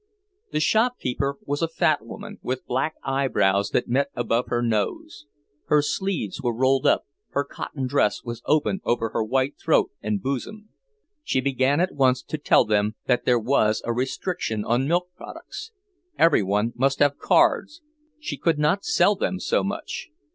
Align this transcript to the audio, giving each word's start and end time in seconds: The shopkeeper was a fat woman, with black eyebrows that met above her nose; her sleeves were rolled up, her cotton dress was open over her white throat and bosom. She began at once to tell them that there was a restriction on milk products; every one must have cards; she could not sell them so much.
The 0.51 0.59
shopkeeper 0.59 1.37
was 1.45 1.61
a 1.61 1.67
fat 1.67 2.03
woman, 2.03 2.39
with 2.41 2.65
black 2.65 2.95
eyebrows 3.03 3.69
that 3.69 3.87
met 3.87 4.07
above 4.15 4.45
her 4.47 4.63
nose; 4.63 5.27
her 5.65 5.83
sleeves 5.83 6.41
were 6.41 6.55
rolled 6.55 6.87
up, 6.87 7.05
her 7.33 7.43
cotton 7.43 7.85
dress 7.85 8.23
was 8.23 8.41
open 8.47 8.81
over 8.83 9.09
her 9.09 9.23
white 9.23 9.57
throat 9.63 9.91
and 10.01 10.19
bosom. 10.19 10.69
She 11.23 11.39
began 11.39 11.79
at 11.79 11.93
once 11.93 12.23
to 12.23 12.39
tell 12.39 12.65
them 12.65 12.95
that 13.05 13.25
there 13.25 13.37
was 13.37 13.83
a 13.85 13.93
restriction 13.93 14.65
on 14.65 14.87
milk 14.87 15.09
products; 15.15 15.71
every 16.17 16.41
one 16.41 16.73
must 16.75 16.97
have 16.97 17.19
cards; 17.19 17.83
she 18.19 18.37
could 18.37 18.57
not 18.57 18.83
sell 18.83 19.13
them 19.13 19.39
so 19.39 19.63
much. 19.63 20.09